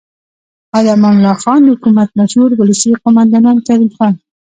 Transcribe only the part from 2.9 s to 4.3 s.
قوماندان کریم خان